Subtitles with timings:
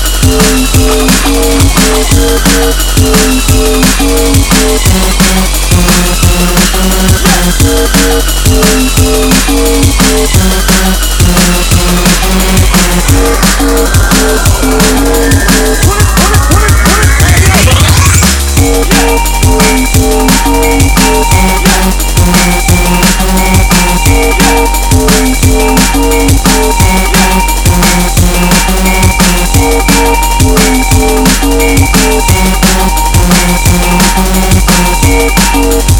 [0.00, 0.77] Thank you.
[35.30, 35.97] Thank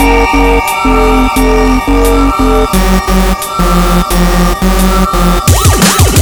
[0.00, 1.24] Thank
[6.14, 6.19] you.